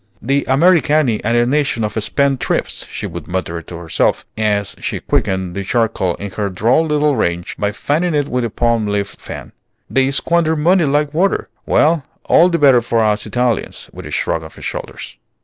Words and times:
"The 0.19 0.45
Americani 0.47 1.23
are 1.23 1.35
a 1.35 1.45
nation 1.45 1.83
of 1.83 1.93
spend 2.03 2.39
thrifts," 2.39 2.87
she 2.89 3.05
would 3.05 3.27
mutter 3.27 3.61
to 3.61 3.77
herself, 3.77 4.25
as 4.35 4.75
she 4.79 4.99
quickened 4.99 5.53
the 5.53 5.63
charcoal 5.63 6.15
in 6.15 6.31
her 6.31 6.49
droll 6.49 6.87
little 6.87 7.15
range 7.15 7.55
by 7.59 7.71
fanning 7.71 8.15
it 8.15 8.27
with 8.27 8.43
a 8.43 8.49
palm 8.49 8.87
leaf 8.87 9.09
fan; 9.09 9.51
"they 9.91 10.09
squander 10.09 10.55
money 10.55 10.85
like 10.85 11.13
water. 11.13 11.49
Well, 11.67 12.03
all 12.25 12.49
the 12.49 12.57
better 12.57 12.81
for 12.81 13.01
us 13.03 13.27
Italians!" 13.27 13.91
with 13.93 14.07
a 14.07 14.11
shrug 14.11 14.41
of 14.41 14.55
her 14.55 14.61
shoulders. 14.63 15.17